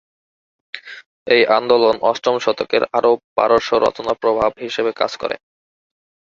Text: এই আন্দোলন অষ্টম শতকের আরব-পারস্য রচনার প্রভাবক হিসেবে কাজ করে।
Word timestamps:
এই 1.27 1.43
আন্দোলন 1.57 1.95
অষ্টম 2.03 2.35
শতকের 2.39 2.83
আরব-পারস্য 2.97 3.71
রচনার 3.77 4.19
প্রভাবক 4.21 4.53
হিসেবে 4.65 4.91
কাজ 4.99 5.11
করে। 5.21 5.35